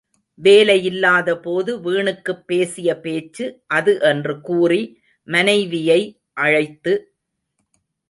[0.43, 3.61] வேலையில்லாதபோது வீணுக்குப் பேசிய பேச்சு
[3.67, 5.01] அது என்று கூறி,
[5.27, 6.01] மனைவியை
[6.33, 7.13] அழைத்து.